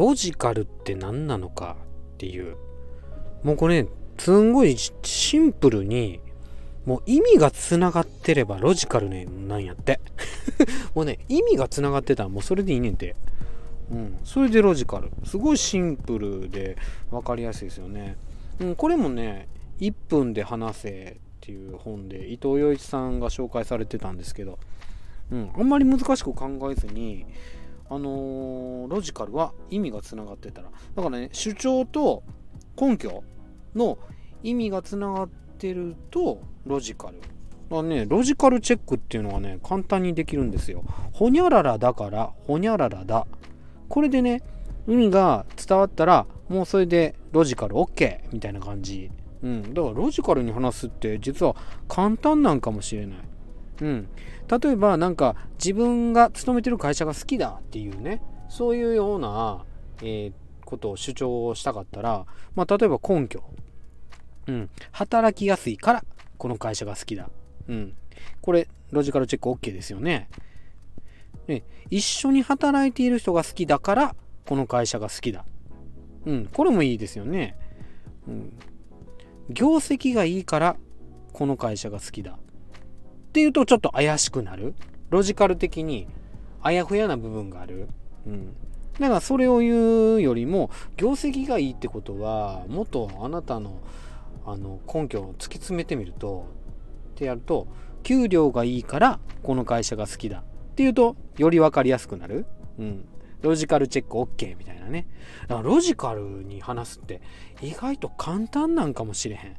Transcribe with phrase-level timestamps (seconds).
[0.00, 1.76] ロジカルって何なのか
[2.14, 2.56] っていう。
[3.42, 6.20] もうこれねすんごいシンプルに
[6.86, 10.00] もう意味がつながってればロジカルねなんやって。
[10.96, 13.14] もうね意味がつながってたらもうそれでいいねんて。
[13.90, 15.10] うんそれでロジカル。
[15.24, 16.78] すごいシンプルで
[17.10, 18.16] 分かりやすいですよね、
[18.58, 19.48] うん、これもね
[19.80, 24.58] 1分で話せっていう本で伊藤洋一さんが紹介されてたんですけど、
[25.30, 27.26] うん、あんまり難しく考えずに
[27.90, 32.22] あのー、ロジカルは意味がつながってたらだからね主張と
[32.80, 33.22] 根拠
[33.74, 33.98] の
[34.42, 37.20] 意味がつながってるとロジカル
[37.70, 40.82] まあね、ロジカルチェックっていうのはね、簡単にできるんですよ。
[41.12, 43.28] ほにゃららだから、ほにゃららだ。
[43.88, 44.42] これでね、
[44.88, 49.08] 意味が伝わったら、もうそれでロジカル OK みたいな感じ。
[49.44, 49.72] うん。
[49.72, 51.54] だからロジカルに話すって実は
[51.86, 53.18] 簡単なんかもしれない。
[53.80, 54.08] うん。
[54.48, 59.64] 例えばなんか自分が勤めてる会社が好きだっていうね、そういうような、
[60.02, 60.32] えー、
[60.64, 63.42] ことを主張したかったら、まあ例えば根拠。
[64.46, 64.70] うん。
[64.92, 66.04] 働きやすいから
[66.38, 67.30] この会社が好きだ。
[67.68, 67.94] うん。
[68.40, 70.28] これ、ロジカルチェック OK ですよね。
[71.46, 74.16] で、一緒に働いている人が好きだから、
[74.46, 75.44] この会社が好きだ。
[76.26, 76.46] うん。
[76.52, 77.56] これもいいですよね。
[78.26, 78.52] うん。
[79.48, 80.76] 業績がいいから、
[81.32, 82.38] この会社が好きだ。
[83.30, 84.74] っていうと、ちょっと怪しくなる。
[85.08, 86.08] ロジカル的に、
[86.62, 87.88] あやふやな部分がある。
[88.26, 88.56] うん。
[88.98, 93.80] だからそれを言うよりも業績がいいってことはもっとあなたの
[94.44, 96.46] あの根拠を突き詰めてみると
[97.12, 97.66] ってやると
[98.02, 102.46] 給料がいいからこの会社が好きだっていうとより分かりやすくなる。
[102.78, 103.04] うん。
[103.40, 105.06] ロジカルチェック OK みたいなね。
[105.48, 107.22] だからロジカルに話すって
[107.62, 109.56] 意外と簡単なんかもしれへん。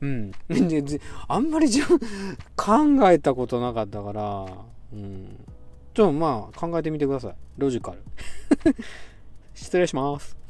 [0.00, 0.32] うん。
[1.28, 1.98] あんまり自分
[2.56, 4.46] 考えたことなかったから、
[4.92, 5.26] うん。
[5.94, 7.34] ちょっとまあ考えてみてください。
[7.58, 7.98] ロジカル。
[9.54, 10.41] 失礼します。